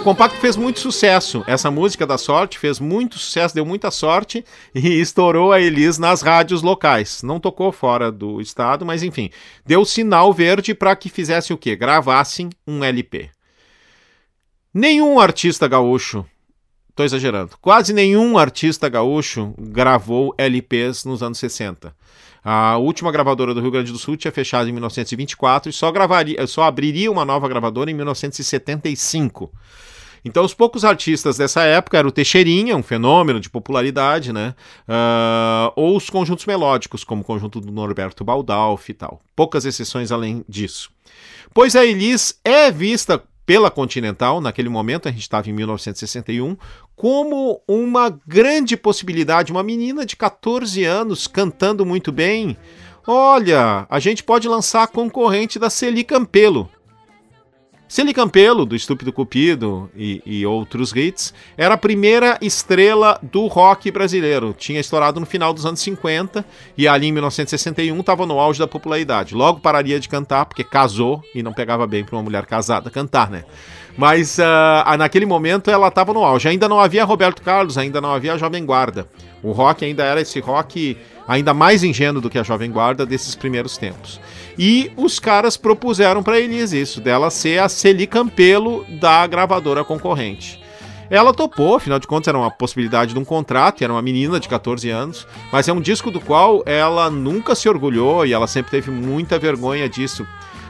O 0.00 0.02
compacto 0.02 0.40
fez 0.40 0.56
muito 0.56 0.80
sucesso. 0.80 1.44
Essa 1.46 1.70
música 1.70 2.06
da 2.06 2.16
sorte 2.16 2.58
fez 2.58 2.80
muito 2.80 3.18
sucesso, 3.18 3.54
deu 3.54 3.66
muita 3.66 3.90
sorte 3.90 4.42
e 4.74 4.80
estourou 4.98 5.52
a 5.52 5.60
Elis 5.60 5.98
nas 5.98 6.22
rádios 6.22 6.62
locais. 6.62 7.22
Não 7.22 7.38
tocou 7.38 7.70
fora 7.70 8.10
do 8.10 8.40
estado, 8.40 8.86
mas 8.86 9.02
enfim, 9.02 9.28
deu 9.64 9.84
sinal 9.84 10.32
verde 10.32 10.72
para 10.72 10.96
que 10.96 11.10
fizessem 11.10 11.54
o 11.54 11.58
quê? 11.58 11.76
Gravassem 11.76 12.48
um 12.66 12.82
LP. 12.82 13.28
Nenhum 14.72 15.20
artista 15.20 15.68
gaúcho, 15.68 16.24
tô 16.94 17.04
exagerando, 17.04 17.58
quase 17.60 17.92
nenhum 17.92 18.38
artista 18.38 18.88
gaúcho 18.88 19.52
gravou 19.58 20.34
LPs 20.38 21.04
nos 21.04 21.22
anos 21.22 21.38
60. 21.38 21.94
A 22.42 22.78
última 22.78 23.12
gravadora 23.12 23.52
do 23.52 23.60
Rio 23.60 23.70
Grande 23.70 23.92
do 23.92 23.98
Sul 23.98 24.16
tinha 24.16 24.32
fechado 24.32 24.66
em 24.66 24.72
1924 24.72 25.68
e 25.68 25.72
só, 25.74 25.92
gravaria, 25.92 26.46
só 26.46 26.62
abriria 26.62 27.12
uma 27.12 27.24
nova 27.24 27.46
gravadora 27.46 27.90
em 27.90 27.94
1975. 27.94 29.52
Então, 30.24 30.44
os 30.44 30.54
poucos 30.54 30.84
artistas 30.84 31.38
dessa 31.38 31.62
época 31.62 31.98
eram 31.98 32.08
o 32.08 32.12
Teixeirinha, 32.12 32.76
um 32.76 32.82
fenômeno 32.82 33.40
de 33.40 33.48
popularidade, 33.48 34.32
né? 34.32 34.54
Uh, 34.88 35.72
ou 35.76 35.96
os 35.96 36.10
conjuntos 36.10 36.46
melódicos, 36.46 37.04
como 37.04 37.22
o 37.22 37.24
conjunto 37.24 37.60
do 37.60 37.72
Norberto 37.72 38.24
Baldalf 38.24 38.88
e 38.88 38.94
tal. 38.94 39.20
Poucas 39.34 39.64
exceções 39.64 40.12
além 40.12 40.44
disso. 40.48 40.90
Pois 41.52 41.74
a 41.74 41.84
Elis 41.84 42.38
é 42.44 42.70
vista 42.70 43.22
pela 43.50 43.68
Continental, 43.68 44.40
naquele 44.40 44.68
momento, 44.68 45.08
a 45.08 45.10
gente 45.10 45.22
estava 45.22 45.50
em 45.50 45.52
1961, 45.52 46.56
como 46.94 47.60
uma 47.66 48.08
grande 48.24 48.76
possibilidade, 48.76 49.50
uma 49.50 49.62
menina 49.62 50.06
de 50.06 50.14
14 50.14 50.84
anos 50.84 51.26
cantando 51.26 51.84
muito 51.84 52.12
bem. 52.12 52.56
Olha, 53.04 53.88
a 53.90 53.98
gente 53.98 54.22
pode 54.22 54.46
lançar 54.46 54.84
a 54.84 54.86
concorrente 54.86 55.58
da 55.58 55.68
Celi 55.68 56.04
Campelo. 56.04 56.70
Celi 57.90 58.14
Campelo, 58.14 58.64
do 58.64 58.76
Estúpido 58.76 59.12
Cupido 59.12 59.90
e, 59.96 60.22
e, 60.24 60.46
outros 60.46 60.94
hits, 60.94 61.34
era 61.56 61.74
a 61.74 61.76
primeira 61.76 62.38
estrela 62.40 63.18
do 63.20 63.48
rock 63.48 63.90
brasileiro. 63.90 64.54
Tinha 64.56 64.78
estourado 64.78 65.18
no 65.18 65.26
final 65.26 65.52
dos 65.52 65.66
anos 65.66 65.80
50 65.80 66.44
e 66.78 66.86
ali 66.86 67.08
em 67.08 67.12
1961 67.12 67.98
estava 67.98 68.24
no 68.26 68.38
auge 68.38 68.60
da 68.60 68.68
popularidade. 68.68 69.34
Logo 69.34 69.58
pararia 69.58 69.98
de 69.98 70.08
cantar 70.08 70.44
porque 70.46 70.62
casou 70.62 71.20
e 71.34 71.42
não 71.42 71.52
pegava 71.52 71.84
bem 71.84 72.04
para 72.04 72.14
uma 72.14 72.22
mulher 72.22 72.46
casada 72.46 72.88
cantar, 72.90 73.28
né? 73.28 73.44
Mas 73.96 74.38
uh, 74.38 74.96
naquele 74.96 75.26
momento 75.26 75.70
ela 75.70 75.88
estava 75.88 76.12
no 76.12 76.24
auge. 76.24 76.48
Ainda 76.48 76.68
não 76.68 76.80
havia 76.80 77.04
Roberto 77.04 77.42
Carlos, 77.42 77.76
ainda 77.76 78.00
não 78.00 78.12
havia 78.12 78.38
Jovem 78.38 78.64
Guarda. 78.64 79.06
O 79.42 79.52
rock 79.52 79.84
ainda 79.84 80.04
era 80.04 80.20
esse 80.20 80.40
rock 80.40 80.96
ainda 81.26 81.54
mais 81.54 81.84
ingênuo 81.84 82.20
do 82.20 82.28
que 82.28 82.38
a 82.38 82.42
Jovem 82.42 82.70
Guarda 82.70 83.06
desses 83.06 83.34
primeiros 83.34 83.76
tempos. 83.78 84.20
E 84.58 84.90
os 84.96 85.18
caras 85.18 85.56
propuseram 85.56 86.22
para 86.22 86.40
Elis 86.40 86.72
isso, 86.72 87.00
dela 87.00 87.30
ser 87.30 87.60
a 87.60 87.68
Celi 87.68 88.06
Campelo 88.06 88.84
da 89.00 89.26
gravadora 89.26 89.84
concorrente. 89.84 90.60
Ela 91.08 91.34
topou, 91.34 91.74
afinal 91.74 91.98
de 91.98 92.06
contas 92.06 92.28
era 92.28 92.38
uma 92.38 92.52
possibilidade 92.52 93.12
de 93.12 93.18
um 93.18 93.24
contrato, 93.24 93.82
era 93.82 93.92
uma 93.92 94.00
menina 94.00 94.38
de 94.38 94.48
14 94.48 94.88
anos, 94.90 95.26
mas 95.50 95.66
é 95.66 95.72
um 95.72 95.80
disco 95.80 96.08
do 96.08 96.20
qual 96.20 96.62
ela 96.64 97.10
nunca 97.10 97.54
se 97.56 97.68
orgulhou 97.68 98.24
e 98.24 98.32
ela 98.32 98.46
sempre 98.46 98.70
teve 98.70 98.92
muita 98.92 99.36
vergonha 99.36 99.88
disso. 99.88 100.24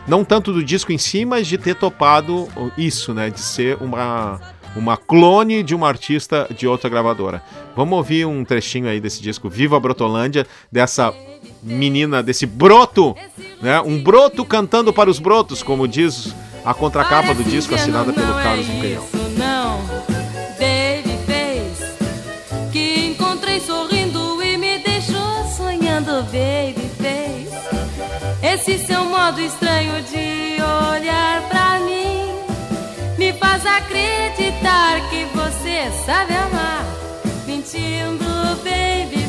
Não 0.07 0.25
tanto 0.25 0.52
do 0.52 0.64
disco 0.64 0.92
em 0.92 0.99
si, 0.99 1.25
mas 1.25 1.47
de 1.47 1.59
ter 1.59 1.75
topado 1.75 2.49
isso, 2.76 3.14
né? 3.14 3.30
De 3.30 3.40
ser 3.40 3.76
uma, 3.80 4.40
uma 4.75 4.97
clone 4.97 5.62
de 5.62 5.75
uma 5.75 5.88
artista 5.88 6.49
de 6.57 6.66
outra 6.66 6.88
gravadora. 6.88 7.42
Vamos 7.76 7.97
ouvir 7.97 8.26
um 8.26 8.45
trechinho 8.45 8.88
aí 8.88 9.00
desse 9.00 9.23
disco 9.23 9.49
Viva 9.49 9.78
Brotolândia, 9.78 10.47
dessa 10.71 11.12
menina, 11.62 12.23
desse 12.23 12.47
broto, 12.47 13.14
né? 13.61 13.80
Um 13.80 14.02
broto 14.02 14.45
cantando 14.45 14.92
para 14.92 15.11
os 15.11 15.19
brotos, 15.19 15.62
como 15.62 15.87
diz 15.87 16.35
a 16.64 16.75
contracapa 16.75 17.35
do 17.35 17.45
disco 17.45 17.75
assinada 17.75 18.12
pelo 18.12 18.35
Carlos 18.35 18.69
é 18.69 19.20
modo 29.31 29.41
estranho 29.43 30.03
de 30.03 30.57
olhar 30.61 31.43
pra 31.49 31.79
mim. 31.79 32.35
Me 33.17 33.33
faz 33.35 33.65
acreditar 33.65 35.09
que 35.09 35.25
você 35.37 35.89
sabe 36.05 36.35
amar, 36.35 36.85
mentindo, 37.47 38.25
baby 38.65 39.20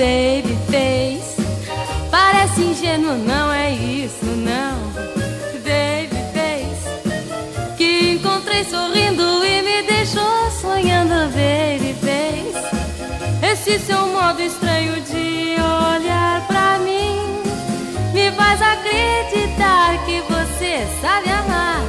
baby 0.00 0.56
face. 0.70 1.36
Parece 2.10 2.62
ingênuo, 2.62 3.18
não 3.18 3.52
é 3.52 3.70
isso, 3.72 4.24
não. 4.24 4.80
Baby 5.62 6.20
face, 6.32 7.76
que 7.76 8.12
encontrei 8.12 8.64
sorrindo 8.64 9.44
e 9.44 9.62
me 9.62 9.82
deixou 9.82 10.50
sonhando, 10.58 11.30
baby 11.36 11.94
face. 12.00 13.50
Esse 13.52 13.78
seu 13.78 14.06
modo 14.06 14.40
estranho 14.40 15.02
de 15.02 15.56
olhar 15.60 16.46
pra 16.46 16.78
mim 16.78 17.20
me 18.14 18.32
faz 18.32 18.62
acreditar 18.62 20.02
que 20.06 20.22
você 20.22 20.86
sabe 21.02 21.28
amar, 21.28 21.82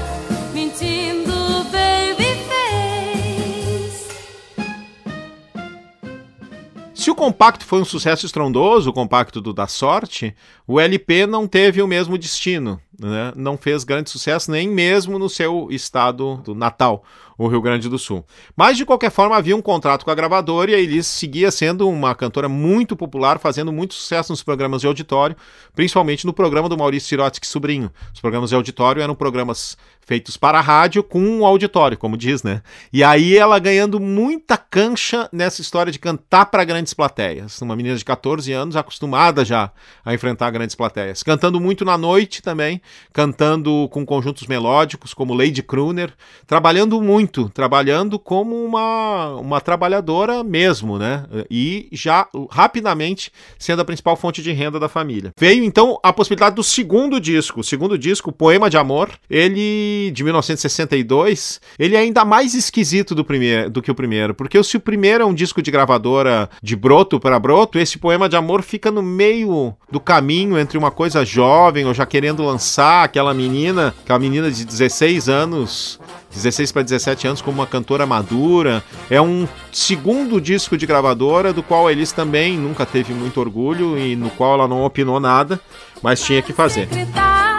Se 7.01 7.10
o 7.10 7.15
compacto 7.15 7.65
foi 7.65 7.81
um 7.81 7.84
sucesso 7.84 8.27
estrondoso, 8.27 8.91
o 8.91 8.93
compacto 8.93 9.41
do 9.41 9.51
Da 9.51 9.65
Sorte, 9.65 10.36
o 10.67 10.79
LP 10.79 11.25
não 11.25 11.48
teve 11.48 11.81
o 11.81 11.88
mesmo 11.88 12.15
destino. 12.15 12.79
Né? 13.00 13.31
Não 13.36 13.57
fez 13.57 13.83
grande 13.83 14.10
sucesso 14.10 14.51
nem 14.51 14.67
mesmo 14.67 15.17
no 15.17 15.29
seu 15.29 15.67
estado 15.71 16.38
do 16.38 16.53
natal, 16.53 17.03
o 17.38 17.48
Rio 17.48 17.62
Grande 17.62 17.89
do 17.89 17.98
Sul. 17.98 18.25
Mas, 18.55 18.77
de 18.77 18.86
qualquer 18.86 19.10
forma, 19.10 19.36
havia 19.36 19.55
um 19.55 19.62
contrato 19.62 20.05
com 20.05 20.12
a 20.12 20.15
gravadora 20.15 20.71
e 20.71 20.75
a 20.75 20.79
Elis 20.79 21.07
seguia 21.07 21.50
sendo 21.50 21.89
uma 21.89 22.13
cantora 22.13 22.48
muito 22.48 22.95
popular, 22.95 23.39
fazendo 23.39 23.71
muito 23.71 23.93
sucesso 23.93 24.31
nos 24.31 24.43
programas 24.43 24.81
de 24.81 24.88
auditório, 24.88 25.36
principalmente 25.74 26.25
no 26.25 26.33
programa 26.33 26.69
do 26.69 26.77
Maurício 26.77 27.10
Sirotsky 27.10 27.48
Sobrinho. 27.48 27.91
Os 28.13 28.19
programas 28.19 28.50
de 28.50 28.55
auditório 28.55 29.01
eram 29.01 29.15
programas 29.15 29.77
feitos 30.01 30.36
para 30.36 30.57
a 30.57 30.62
rádio 30.62 31.03
com 31.03 31.19
um 31.19 31.45
auditório, 31.45 31.98
como 31.98 32.17
diz, 32.17 32.43
né? 32.43 32.62
E 32.91 33.03
aí 33.03 33.38
ela 33.38 33.57
ganhando 33.60 34.00
muita 34.00 34.57
cancha 34.57 35.29
nessa 35.31 35.62
história 35.62 35.91
de 35.91 36.00
cantar 36.00 36.48
para 36.48 36.63
grandes 36.63 36.93
plateias. 36.93 37.62
Uma 37.62 37.75
menina 37.75 37.95
de 37.95 38.03
14 38.03 38.51
anos, 38.51 38.75
acostumada 38.75 39.45
já 39.45 39.71
a 40.03 40.13
enfrentar 40.13 40.51
grandes 40.51 40.75
plateias. 40.75 41.24
Cantando 41.24 41.60
muito 41.60 41.86
na 41.86 41.98
noite 41.98 42.41
também, 42.41 42.80
cantando 43.13 43.88
com 43.91 44.05
conjuntos 44.05 44.47
melódicos, 44.47 45.13
como 45.13 45.33
Lady 45.33 45.61
Crooner, 45.61 46.13
trabalhando 46.47 47.01
muito, 47.01 47.50
trabalhando 47.50 48.17
como 48.17 48.63
uma, 48.63 49.35
uma 49.35 49.61
trabalhadora 49.61 50.43
mesmo, 50.43 50.97
né? 50.97 51.25
E 51.50 51.88
já 51.91 52.27
rapidamente 52.50 53.31
sendo 53.57 53.81
a 53.81 53.85
principal 53.85 54.15
fonte 54.15 54.41
de 54.41 54.51
renda 54.51 54.79
da 54.79 54.89
família. 54.89 55.31
Veio 55.38 55.63
então 55.63 56.00
a 56.03 56.13
possibilidade 56.13 56.55
do 56.55 56.63
segundo 56.63 57.19
disco. 57.19 57.59
O 57.59 57.63
segundo 57.63 57.97
disco, 57.97 58.31
Poema 58.31 58.69
de 58.69 58.77
Amor, 58.77 59.09
ele 59.29 60.11
de 60.11 60.23
1962, 60.23 61.61
ele 61.77 61.95
é 61.95 62.00
ainda 62.00 62.25
mais 62.25 62.53
esquisito 62.53 63.13
do, 63.13 63.24
primeiro, 63.24 63.70
do 63.70 63.81
que 63.81 63.91
o 63.91 63.96
primeiro, 63.96 64.33
porque 64.33 64.61
se 64.63 64.77
o 64.77 64.79
primeiro 64.79 65.24
é 65.24 65.25
um 65.25 65.33
disco 65.33 65.61
de 65.61 65.72
gravadora 65.72 66.50
de 66.61 66.75
broto 66.75 67.20
para 67.20 67.39
broto, 67.39 67.79
esse 67.79 67.98
Poema 67.98 68.27
de 68.27 68.35
Amor 68.35 68.61
fica 68.61 68.91
no 68.91 69.01
meio 69.01 69.75
do 69.89 70.00
caminho 70.00 70.57
entre 70.57 70.77
uma 70.77 70.91
coisa 70.91 71.25
jovem 71.25 71.85
ou 71.85 71.94
já 71.94 72.05
querendo 72.05 72.44
lançar 72.44 72.71
aquela 72.77 73.34
menina, 73.34 73.94
aquela 74.03 74.20
menina 74.20 74.51
de 74.51 74.66
16 74.66 75.29
anos 75.29 76.00
16 76.34 76.72
para 76.72 76.81
17 76.81 77.27
anos 77.27 77.42
como 77.42 77.60
uma 77.60 77.68
cantora 77.68 78.05
madura. 78.05 78.84
É 79.10 79.22
um 79.22 79.48
segundo 79.72 80.40
disco 80.40 80.77
de 80.77 80.86
gravadora 80.86 81.53
do 81.53 81.62
qual 81.62 81.88
a 81.88 81.92
Elis 81.92 82.12
também 82.12 82.57
nunca 82.57 82.86
teve 82.86 83.14
muito 83.14 83.40
orgulho 83.40 83.98
e 83.98 84.16
no 84.16 84.29
qual 84.31 84.53
ela 84.53 84.68
não 84.68 84.84
opinou 84.84 85.20
nada, 85.20 85.60
mas 86.01 86.22
tinha 86.22 86.42
que 86.42 86.53
fazer. 86.53 86.88
Secretário, 86.88 87.50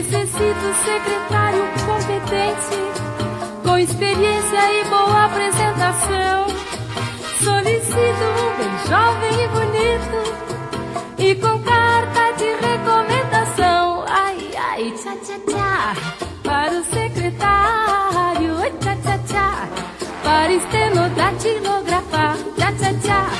Necessito 0.00 0.72
secretário 0.82 1.62
competente, 1.84 2.78
com 3.62 3.76
experiência 3.76 4.72
e 4.72 4.84
boa 4.84 5.26
apresentação. 5.26 6.46
Solicito 7.44 8.24
um 8.40 8.50
bem 8.56 8.74
jovem 8.88 9.34
e 9.44 9.48
bonito, 9.48 10.20
e 11.18 11.34
com 11.34 11.62
carta 11.62 12.32
de 12.38 12.48
recomendação. 12.66 14.04
Ai, 14.08 14.38
ai, 14.56 14.90
tchá, 14.92 15.14
tchá, 15.22 15.38
tchá. 15.46 15.94
Para 16.44 16.72
o 16.72 16.84
secretário, 16.84 18.56
tchá, 18.80 18.96
tchá, 19.02 19.18
tchá. 19.26 19.68
Para 20.24 20.50
estenodatilografar, 20.50 22.38
tchá, 22.56 22.72
tchá, 22.72 22.94
tchá. 23.02 23.39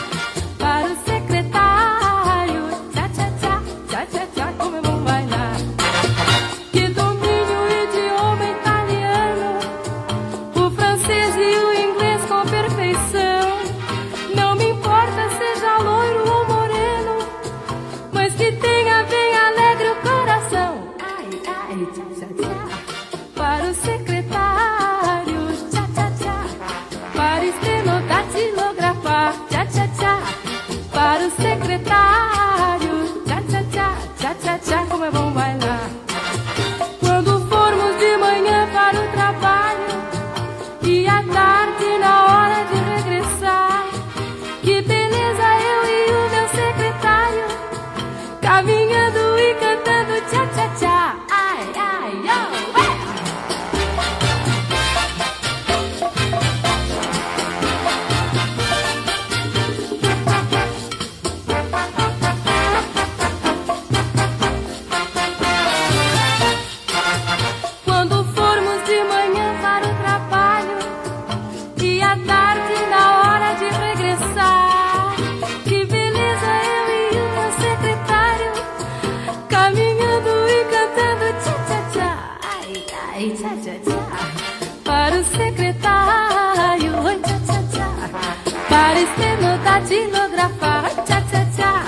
Estenodatilografar, 90.41 91.05
tchá 91.05 91.21
tchá 91.23 91.45
tchá, 91.57 91.85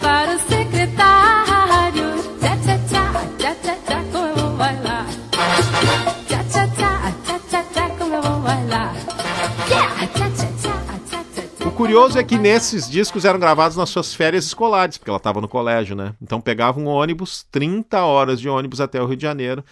para 0.00 0.34
o 0.34 0.38
secretário, 0.40 2.04
tchá 2.40 2.56
tchá 2.56 2.78
tchá, 2.88 3.22
tchá 3.38 3.54
tchá 3.54 3.76
tchá, 3.86 4.04
como 4.12 4.26
eu 4.26 4.34
vou 4.34 4.56
bailar. 4.56 5.06
Tchá, 6.26 6.44
tchá, 6.44 6.68
tchá, 6.68 7.12
tchá, 7.24 7.40
tchá, 7.48 7.64
tchá, 7.72 7.90
como 7.90 8.14
eu 8.14 8.22
vou 8.22 8.40
bailar. 8.40 8.94
Yeah, 9.68 10.06
tchá, 10.08 10.30
tchá, 10.30 10.46
tchá. 10.60 11.66
O 11.66 11.70
curioso 11.70 12.18
é 12.18 12.24
que 12.24 12.38
nesses 12.38 12.88
discos 12.88 13.24
eram 13.24 13.38
gravados 13.38 13.76
nas 13.76 13.90
suas 13.90 14.14
férias 14.14 14.46
escolares, 14.46 14.98
porque 14.98 15.10
ela 15.10 15.18
estava 15.18 15.40
no 15.40 15.48
colégio, 15.48 15.94
né? 15.94 16.14
Então 16.20 16.40
pegava 16.40 16.80
um 16.80 16.86
ônibus, 16.86 17.44
30 17.50 18.02
horas 18.02 18.40
de 18.40 18.48
ônibus 18.48 18.80
até 18.80 19.00
o 19.00 19.06
Rio 19.06 19.16
de 19.16 19.22
Janeiro, 19.22 19.64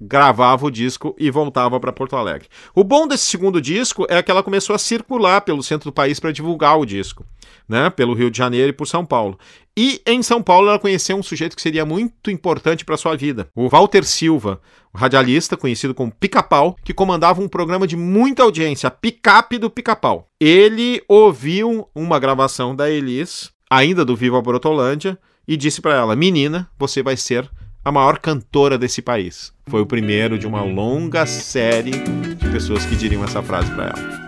gravava 0.00 0.66
o 0.66 0.70
disco 0.70 1.14
e 1.18 1.30
voltava 1.30 1.78
para 1.80 1.92
Porto 1.92 2.16
Alegre. 2.16 2.48
O 2.74 2.84
bom 2.84 3.06
desse 3.06 3.24
segundo 3.24 3.60
disco 3.60 4.06
é 4.08 4.22
que 4.22 4.30
ela 4.30 4.42
começou 4.42 4.74
a 4.74 4.78
circular 4.78 5.40
pelo 5.40 5.62
centro 5.62 5.90
do 5.90 5.94
país 5.94 6.20
para 6.20 6.32
divulgar 6.32 6.78
o 6.78 6.86
disco, 6.86 7.24
né? 7.68 7.90
Pelo 7.90 8.14
Rio 8.14 8.30
de 8.30 8.38
Janeiro 8.38 8.70
e 8.70 8.72
por 8.72 8.86
São 8.86 9.04
Paulo. 9.04 9.38
E 9.76 10.00
em 10.06 10.22
São 10.22 10.42
Paulo 10.42 10.68
ela 10.68 10.78
conheceu 10.78 11.16
um 11.16 11.22
sujeito 11.22 11.54
que 11.54 11.62
seria 11.62 11.84
muito 11.84 12.30
importante 12.30 12.84
para 12.84 12.96
sua 12.96 13.16
vida, 13.16 13.48
o 13.54 13.68
Walter 13.68 14.04
Silva, 14.04 14.60
um 14.94 14.98
radialista 14.98 15.56
conhecido 15.56 15.94
como 15.94 16.12
Pica-Pau, 16.12 16.76
que 16.84 16.94
comandava 16.94 17.40
um 17.40 17.48
programa 17.48 17.86
de 17.86 17.96
muita 17.96 18.42
audiência, 18.42 18.90
Picape 18.90 19.58
do 19.58 19.70
Pica-Pau. 19.70 20.26
Ele 20.40 21.02
ouviu 21.08 21.88
uma 21.94 22.18
gravação 22.18 22.74
da 22.74 22.90
Elis, 22.90 23.52
ainda 23.70 24.04
do 24.04 24.16
Viva 24.16 24.40
Brotolândia, 24.42 25.18
e 25.46 25.56
disse 25.56 25.80
para 25.80 25.94
ela: 25.94 26.16
"Menina, 26.16 26.68
você 26.78 27.02
vai 27.02 27.16
ser 27.16 27.48
a 27.84 27.92
maior 27.92 28.18
cantora 28.18 28.76
desse 28.76 29.00
país. 29.00 29.52
Foi 29.66 29.80
o 29.80 29.86
primeiro 29.86 30.38
de 30.38 30.46
uma 30.46 30.62
longa 30.62 31.26
série 31.26 31.92
de 31.92 32.48
pessoas 32.50 32.84
que 32.84 32.96
diriam 32.96 33.24
essa 33.24 33.42
frase 33.42 33.70
para 33.72 33.86
ela. 33.86 34.27